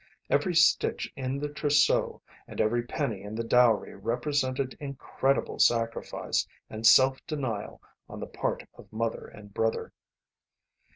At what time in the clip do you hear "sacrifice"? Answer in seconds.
5.59-6.47